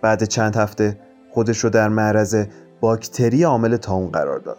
[0.04, 0.98] بعد چند هفته
[1.30, 2.46] خودش رو در معرض
[2.80, 4.58] باکتری عامل تاون قرار داد.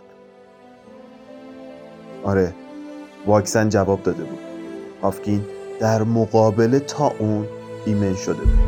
[2.23, 2.53] آره
[3.25, 4.39] واکسن جواب داده بود.
[5.01, 5.45] هافکین
[5.79, 7.45] در مقابل تا اون
[7.85, 8.59] ایمن شده بود.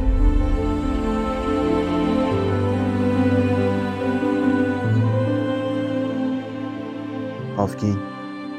[7.58, 7.98] هافکین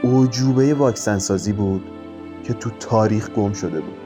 [0.02, 1.84] اوجوبه واکسن سازی بود
[2.44, 3.98] که تو تاریخ گم شده بود.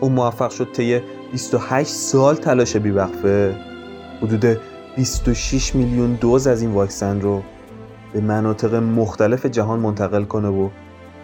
[0.00, 1.00] او موفق شد طی
[1.32, 3.56] 28 سال تلاش بیوقفه.
[4.22, 4.58] حدود
[4.96, 7.42] 26 میلیون دوز از این واکسن رو
[8.12, 10.68] به مناطق مختلف جهان منتقل کنه و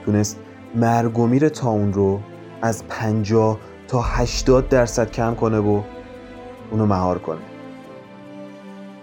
[0.04, 0.38] تونست
[0.74, 2.20] مرگ و میر تاون رو
[2.62, 5.82] از 50 تا 80 درصد کم کنه و
[6.70, 7.40] اونو مهار کنه.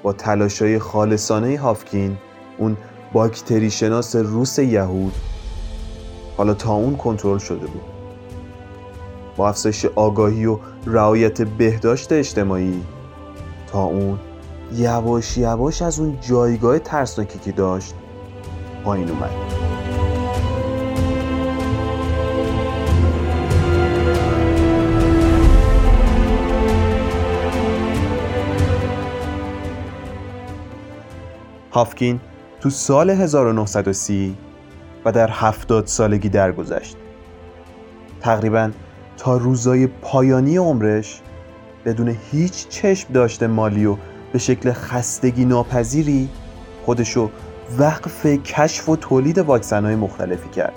[0.03, 2.17] با تلاشای خالصانه هافکین
[2.57, 2.77] اون
[3.13, 5.13] باکتری شناس روس یهود
[6.37, 7.98] حالا تا اون کنترل شده بود.
[9.39, 12.83] با افزایش آگاهی و رعایت بهداشت اجتماعی
[13.71, 14.19] تا اون
[14.75, 17.93] یواش یواش از اون جایگاه ترسناکی که داشت
[18.83, 19.29] پایین اومد
[31.71, 32.19] هافکین
[32.59, 34.37] تو سال 1930
[35.05, 36.97] و در 70 سالگی درگذشت.
[38.21, 38.71] تقریباً
[39.19, 41.21] تا روزای پایانی عمرش
[41.85, 43.95] بدون هیچ چشم داشته مالی و
[44.33, 46.29] به شکل خستگی ناپذیری
[46.85, 47.29] خودشو
[47.77, 50.73] وقف کشف و تولید واکسن های مختلفی کرد.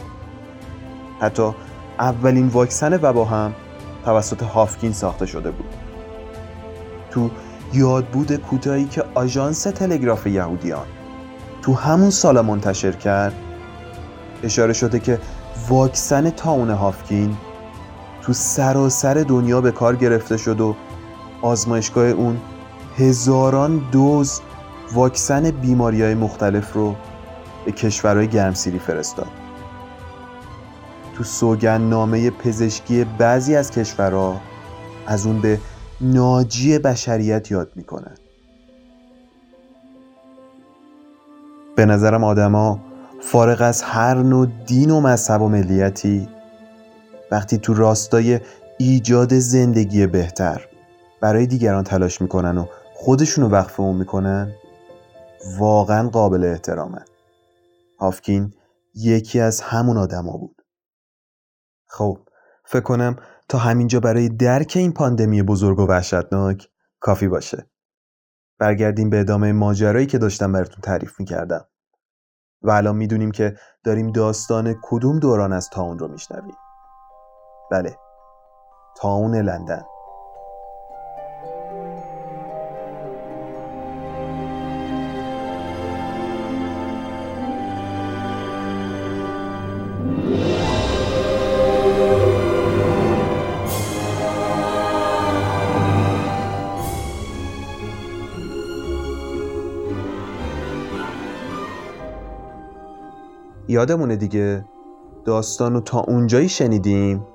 [1.21, 1.51] حتی
[1.99, 3.55] اولین واکسن وبا هم
[4.05, 5.75] توسط هافکین ساخته شده بود.
[7.11, 7.31] تو
[7.75, 10.87] یادبود کوتاهی که آژانس تلگراف یهودیان
[11.63, 13.35] تو همون سال منتشر کرد؟
[14.43, 15.19] اشاره شده که
[15.69, 17.37] واکسن تاون هافکین
[18.23, 20.75] تو سراسر دنیا به کار گرفته شد و
[21.43, 22.41] آزمایشگاه اون
[22.97, 24.41] هزاران دوز
[24.93, 26.95] واکسن بیماری های مختلف رو
[27.65, 29.29] به کشورهای گرمسیری فرستاد.
[31.15, 34.41] تو سوگن نامه پزشکی بعضی از کشورها
[35.07, 35.61] از اون به
[36.01, 38.15] ناجی بشریت یاد می‌کنن.
[41.77, 42.79] به نظرم آدما
[43.21, 46.29] فارغ از هر نوع دین و مذهب و ملیتی
[47.33, 48.41] وقتی تو راستای
[48.79, 50.69] ایجاد زندگی بهتر
[51.21, 54.53] برای دیگران تلاش می‌کنن و خودشونو وقف اون می‌کنن
[55.59, 57.05] واقعا قابل احترامه.
[58.01, 58.55] هافکین
[58.95, 60.63] یکی از همون آدما بود.
[61.87, 62.19] خب
[62.65, 63.17] فکر کنم
[63.49, 66.69] تا همینجا برای درک این پاندمی بزرگ و وحشتناک
[67.01, 67.67] کافی باشه.
[68.59, 71.65] برگردیم به ادامه ماجرایی که داشتم براتون تعریف می‌کردم.
[72.63, 76.55] و الان می‌دونیم که داریم داستان کدوم دوران از تاون رو میشنویم.
[77.73, 77.97] بله.
[78.97, 79.83] تاون لندن.
[103.69, 104.65] یادمونه دیگه
[105.25, 107.32] داستانو تا اونجایی شنیدیم؟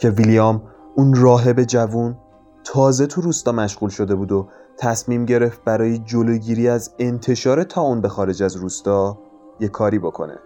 [0.00, 0.62] که ویلیام
[0.96, 2.16] اون راهب جوون
[2.64, 8.08] تازه تو روستا مشغول شده بود و تصمیم گرفت برای جلوگیری از انتشار تاون به
[8.08, 9.18] خارج از روستا
[9.60, 10.38] یه کاری بکنه.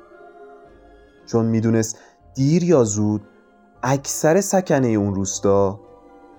[1.27, 1.99] چون می‌دونست
[2.35, 3.23] دیر یا زود
[3.83, 5.81] اکثر سکنه اون روستا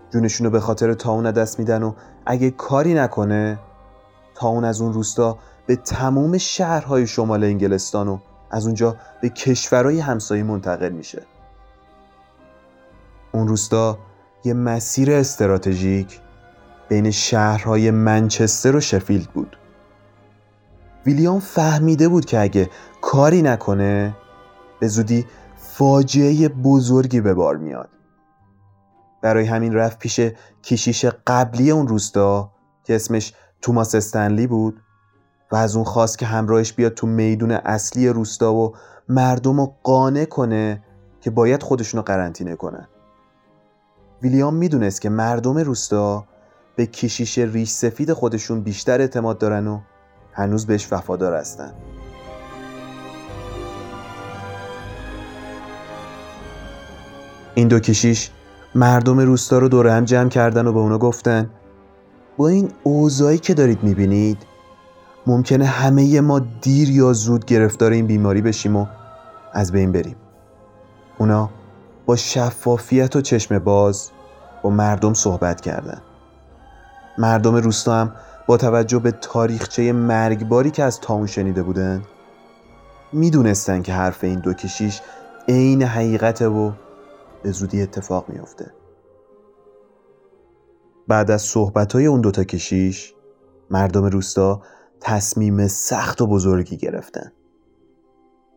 [0.10, 1.94] جونشونو به خاطر تاون دست میدن و
[2.26, 3.60] اگه کاری نکنه
[4.36, 8.18] تاون از اون روستا به تموم شهرهای شمال انگلستان و
[8.52, 11.35] از اونجا به کشورهای همسایه منتقل میشه.
[13.36, 13.98] اون روستا
[14.44, 16.20] یه مسیر استراتژیک
[16.90, 19.58] بین شهرهای منچستر و شفیلد بود.
[21.06, 22.70] ویلیام فهمیده بود که اگه
[23.02, 24.16] کاری نکنه
[24.80, 25.26] به زودی
[25.58, 27.90] فاجعه بزرگی به بار میاد.
[29.22, 30.20] برای همین رفت پیش
[30.64, 32.52] کشیش قبلی اون روستا
[32.84, 34.82] که اسمش توماس استنلی بود
[35.52, 38.76] و از اون خواست که همراهش بیاد تو میدون اصلی روستا و
[39.10, 40.84] مردم رو قانع کنه
[41.22, 42.88] که باید خودشونو قرنطینه کنن.
[44.22, 46.26] ویلیام می‌دونست که مردم روستا
[46.76, 49.80] به کشیش ریش سفید خودشون بیشتر اعتماد دارن و
[50.34, 51.74] هنوز بهش وفادار هستن.
[57.56, 58.32] این دو کشیش
[58.76, 61.50] مردم روستا رو دور هم جمع کردن و به اونا گفتن
[62.38, 64.38] با این اوضاعی که دارید می‌بینید
[65.28, 68.86] ممکنه همه ما دیر یا زود گرفتار این بیماری بشیم و
[69.54, 70.16] از بین بریم.
[71.18, 71.50] اونا
[72.06, 74.12] با شفافیت و چشم باز
[74.64, 76.02] با مردم صحبت کردن.
[77.18, 78.16] مردم روستا هم
[78.48, 82.04] با توجه به تاریخچه مرگباری که از تاون شنیده بودن
[83.14, 85.02] می‌دونستن که حرف این دو کشیش
[85.48, 86.72] عین حقیقته و
[87.44, 88.74] به زودی اتفاق میافته.
[91.08, 93.14] بعد از صحبتهای اون دوتا کشیش
[93.70, 94.62] مردم روستا
[95.02, 97.32] تصمیم سخت و بزرگی گرفتن.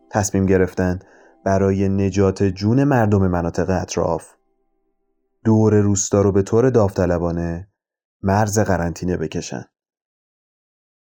[0.09, 0.99] تصمیم گرفتن
[1.45, 4.27] برای نجات جون مردم مناطق اطراف.
[5.45, 7.67] دور روستا رو به طور داوطلبانه
[8.23, 9.65] مرز قرنطینه بکشن.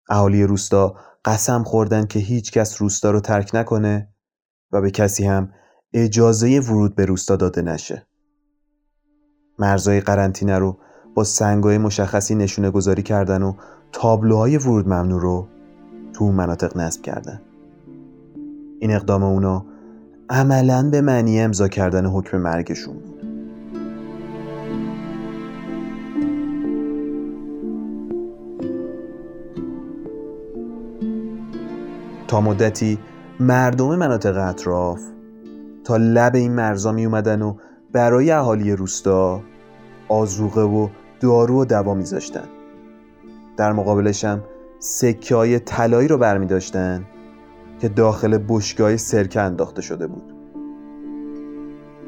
[0.09, 0.95] اهالی روستا
[1.25, 4.13] قسم خوردن که هیچ کس روستا رو ترک نکنه
[4.71, 5.53] و به کسی هم
[5.93, 8.07] اجازه ورود به روستا داده نشه.
[9.59, 10.79] مرزای قرنطینه رو
[11.15, 13.53] با سنگای مشخصی نشونه گذاری کردن و
[13.91, 15.47] تابلوهای ورود ممنوع رو
[16.13, 17.41] تو مناطق نصب کردن.
[18.79, 19.65] این اقدام اونا
[20.31, 23.21] عملا به معنی امضا کردن حکم مرگشون بود.
[32.27, 32.99] تا مدتی
[33.39, 35.01] مردم مناطق اطراف
[35.83, 37.55] تا لب این مرزا می اومدن و
[37.91, 39.41] برای اهالی روستا
[40.07, 40.87] آزوقه و
[41.19, 42.47] دارو و دوا میذاشتن.
[43.57, 44.43] در مقابلش هم
[44.79, 47.05] سکه های طلایی رو برمی داشتن
[47.81, 50.33] که داخل بشگاه سرکه انداخته شده بود.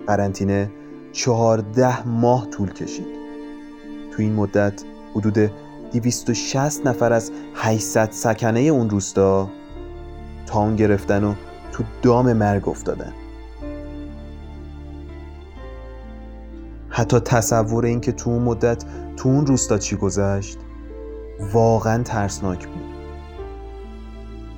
[0.07, 0.71] قرنطینه
[1.11, 3.07] چهارده ماه طول کشید.
[4.11, 4.83] تو این مدت
[5.15, 5.51] حدود
[5.93, 9.49] 260 نفر از 800 سکنه اون روستا
[10.45, 11.33] تاون گرفتن و
[11.71, 13.13] تو دام مرگ افتادن.
[16.89, 18.85] حتی تصور این که تو اون مدت
[19.17, 20.57] تو اون روستا چی گذشت
[21.53, 22.83] واقعا ترسناک بود.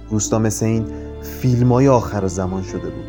[0.09, 3.05] روستا مثل این فیلم های آخر زمان شده بود.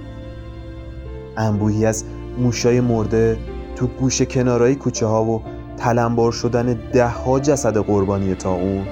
[1.36, 2.04] انبوهی از
[2.38, 3.38] موشای مرده
[3.76, 5.42] تو گوش کنارای کوچه ها و
[5.76, 8.86] تلمبار شدن ده ها جسد قربانی تا اون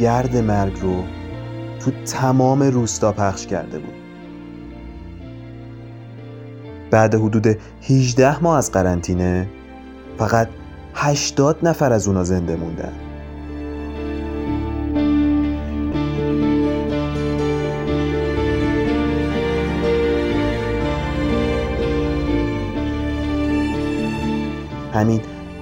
[0.00, 1.02] گرد مرگ رو
[1.80, 3.94] تو تمام روستا پخش کرده بود.
[6.90, 7.46] بعد حدود
[7.82, 9.48] 18 ماه از قرنطینه
[10.18, 10.48] فقط
[10.94, 12.92] 80 نفر از اونا زنده موندن.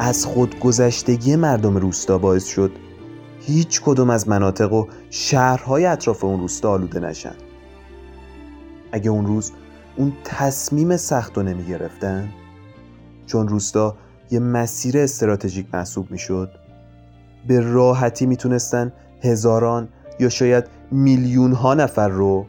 [0.04, 2.72] از خودگذشتگی مردم روستا باعث شد
[3.40, 7.34] هیچ کدوم از مناطق و شهرهای اطراف اون روستا آلوده نشن.
[8.92, 9.52] اگه اون روز
[9.96, 12.28] اون تصمیم سخت رو نمی گرفتن
[13.26, 13.96] چون روستا
[14.30, 16.50] یه مسیر استراتژیک محسوب می شد
[17.46, 18.92] به راحتی می‌تونستن
[19.22, 19.88] هزاران
[20.20, 22.46] یا شاید میلیون ها نفر رو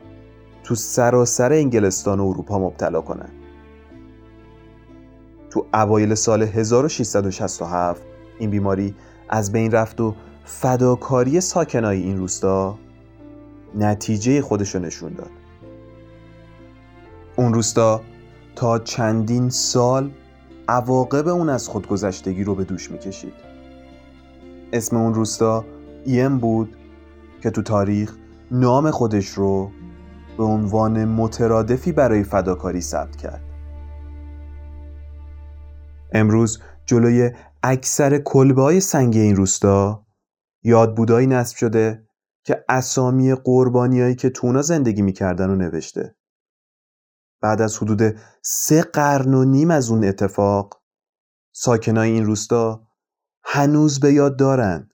[0.64, 3.30] تو سراسر انگلستان و اروپا مبتلا کنن.
[5.56, 8.01] تو اوایل سال 1667
[8.39, 8.95] این بیماری
[9.30, 12.78] از بین رفت و فداکاری ساکنای این روستا
[13.76, 15.30] نتیجه خودشو نشون داد.
[17.36, 18.01] اون روستا
[18.56, 20.12] تا چندین سال
[20.68, 23.34] عواقب اون از خودگذشتگی رو به دوش می‌کشید.
[24.74, 25.66] اسم اون روستا
[26.06, 26.76] ایم بود
[27.41, 28.16] که تو تاریخ
[28.51, 29.72] نام خودش رو
[30.38, 33.45] به عنوان مترادفی برای فداکاری ثبت کرد.
[36.16, 37.32] امروز جلوی
[37.63, 40.05] اکثر کلبه های سنگی این روستا
[40.63, 42.07] یادبودایی نصب شده
[42.43, 46.16] که اسامی قربانیایی که تونا زندگی می‌کردن رو نوشته.
[47.41, 50.82] بعد از حدود سه قرن و نیم از اون اتفاق
[51.53, 52.88] ساکنای این روستا
[53.43, 54.89] هنوز به یاد دارن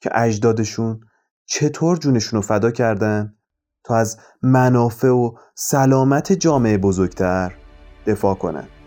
[0.00, 1.00] که اجدادشون
[1.46, 3.34] چطور جونشون رو فدا کردن
[3.84, 7.54] تا از منافع و سلامت جامعه بزرگتر
[8.06, 8.79] دفاع کنن.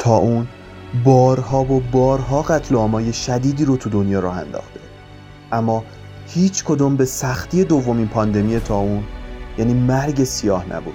[0.00, 0.48] تا اون
[1.04, 4.80] بارها و بارها قتل و شدیدی رو تو دنیا راه انداخته.
[5.52, 5.84] اما
[6.28, 9.02] هیچ کدوم به سختی دومین پاندمی تا اون
[9.58, 10.94] یعنی مرگ سیاه نبود.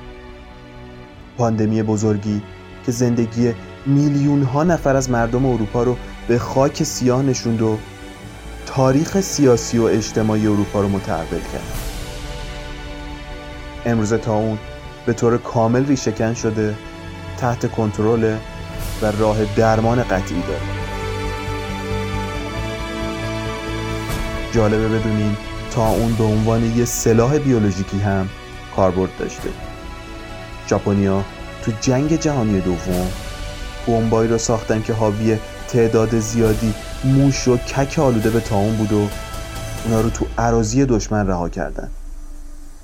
[1.37, 2.41] پاندمی بزرگی
[2.85, 3.53] که زندگی
[3.85, 5.97] میلیون ها نفر از مردم اروپا رو
[6.27, 7.77] به خاک سیاه نشوند و
[8.65, 11.79] تاریخ سیاسی و اجتماعی اروپا رو متحول کرد.
[13.85, 14.57] امروز تا اون
[15.05, 16.75] به طور کامل ریشهکن شده
[17.37, 18.37] تحت کنترل
[19.01, 20.61] و راه درمان قطعی داره.
[24.51, 25.37] جالبه بدونین
[25.71, 28.29] تا اون به عنوان یه سلاح بیولوژیکی هم
[28.75, 29.49] کاربرد داشته.
[30.69, 31.23] ژاپنیا
[31.63, 33.11] تو جنگ جهانی دوم
[33.87, 35.37] بمبایی رو ساختن که حاوی
[35.67, 36.73] تعداد زیادی
[37.03, 39.07] موش و کک آلوده به تاون بود و
[39.85, 41.89] اونا رو تو عراضی دشمن رها کردن.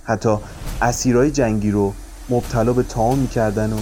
[0.03, 0.37] حتی
[0.81, 1.93] اسیرای جنگی رو
[2.29, 3.79] مبتلا به تاون می‌کردن و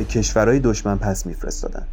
[0.00, 1.86] به کشورهای دشمن پس میفرستادن.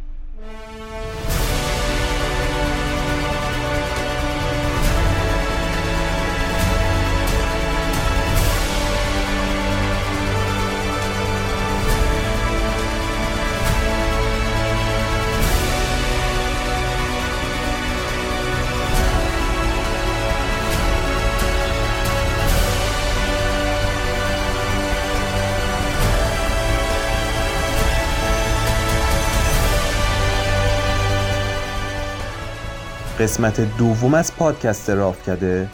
[33.18, 35.68] قسمت دوم از پادکست راف کرده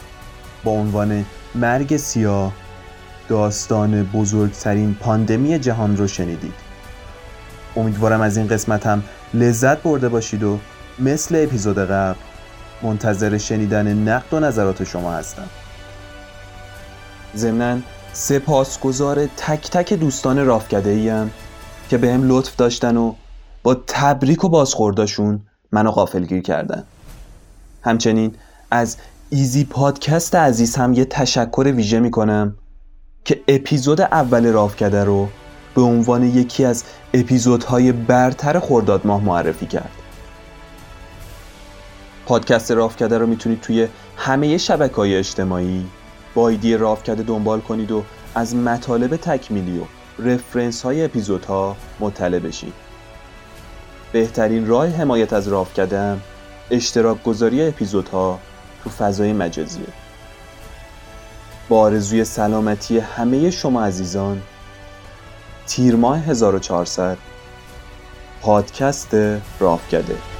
[0.63, 1.25] با عنوان
[1.55, 2.53] مرگ سیاه
[3.29, 6.53] داستان بزرگترین پاندمی جهان رو شنیدید.
[7.75, 10.59] امیدوارم از این قسمت هم لذت برده باشید و
[10.99, 12.19] مثل اپیزود قبل
[12.81, 15.47] منتظر شنیدن نقد و نظرات شما هستم.
[17.35, 17.77] ضمنا
[18.13, 21.31] سپاسگزار تک تک دوستان رافکده ایم
[21.89, 23.13] که به هم لطف داشتن و
[23.63, 25.41] با تبریک و بازخورداشون
[25.71, 26.83] منو غافلگیر کردن.
[27.85, 28.35] همچنین
[28.71, 28.97] از
[29.29, 32.55] ایزی پادکست عزیز هم یه تشکر ویژه می‌کنم
[33.25, 35.27] که اپیزود اول رافکده رو
[35.75, 36.83] به عنوان یکی از
[37.13, 39.91] اپیزودهای برتر خرداد ماه معرفی کرد.
[42.25, 45.85] پادکست رافکده رو می‌تونید توی همه شبکه های اجتماعی
[46.35, 48.03] با ایدی رافکده دنبال کنید و
[48.35, 49.83] از مطالب تکمیلی و
[50.23, 52.73] رفرنس های اپیزودها مطلع بشید.
[54.11, 56.21] بهترین راه حمایت از رافکدم
[56.71, 58.39] اشتراک گذاری اپیزودها
[58.83, 59.87] تو فضای مجازیه
[61.69, 64.41] با آرزوی سلامتی همه شما عزیزان
[65.67, 67.17] تیر ماه 1400
[68.41, 69.15] پادکست
[69.59, 70.34] رافکده